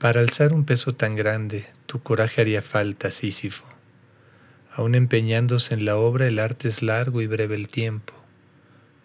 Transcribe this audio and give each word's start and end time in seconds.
Para 0.00 0.20
alzar 0.20 0.54
un 0.54 0.64
peso 0.64 0.94
tan 0.94 1.14
grande, 1.14 1.66
tu 1.84 2.02
coraje 2.02 2.40
haría 2.40 2.62
falta, 2.62 3.12
Sísifo. 3.12 3.66
Aún 4.72 4.94
empeñándose 4.94 5.74
en 5.74 5.84
la 5.84 5.98
obra, 5.98 6.26
el 6.26 6.38
arte 6.38 6.68
es 6.68 6.82
largo 6.82 7.20
y 7.20 7.26
breve 7.26 7.54
el 7.54 7.68
tiempo. 7.68 8.14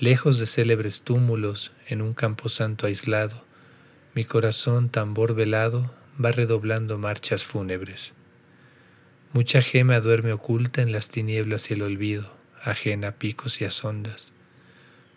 Lejos 0.00 0.38
de 0.38 0.46
célebres 0.46 1.02
túmulos, 1.02 1.72
en 1.88 2.00
un 2.00 2.14
camposanto 2.14 2.86
aislado, 2.86 3.44
mi 4.14 4.24
corazón, 4.24 4.88
tambor 4.88 5.34
velado, 5.34 5.94
va 6.24 6.32
redoblando 6.32 6.96
marchas 6.96 7.44
fúnebres. 7.44 8.14
Mucha 9.34 9.60
gema 9.60 10.00
duerme 10.00 10.32
oculta 10.32 10.80
en 10.80 10.90
las 10.90 11.10
tinieblas 11.10 11.70
y 11.70 11.74
el 11.74 11.82
olvido, 11.82 12.32
ajena 12.62 13.08
a 13.08 13.12
picos 13.16 13.60
y 13.60 13.66
a 13.66 13.70
sondas. 13.70 14.28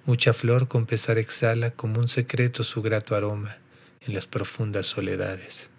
Mucha 0.05 0.33
flor 0.33 0.67
con 0.67 0.85
pesar 0.85 1.17
exhala 1.17 1.71
como 1.71 2.01
un 2.01 2.09
secreto 2.09 2.63
su 2.63 2.81
grato 2.81 3.15
aroma 3.15 3.60
en 4.07 4.13
las 4.15 4.27
profundas 4.27 4.87
soledades. 4.87 5.69